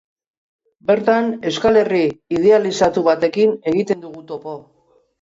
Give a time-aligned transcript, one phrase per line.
[0.91, 2.01] Bertan Euskal Herri
[2.39, 4.61] idealizatu batekin egiten dugu topo.